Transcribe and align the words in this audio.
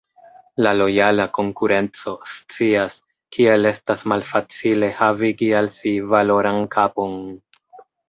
La 0.65 0.69
Lojala 0.77 1.27
Konkurenco 1.37 2.13
scias, 2.37 2.97
kiel 3.37 3.71
estas 3.75 4.07
malfacile 4.15 4.93
havigi 5.05 5.55
al 5.63 5.73
si 5.81 5.97
valoran 6.17 6.63
kapon. 6.79 7.19